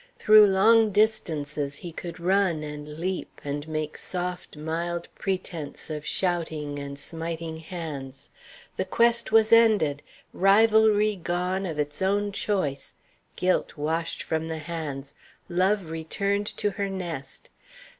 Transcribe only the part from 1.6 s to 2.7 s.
he could run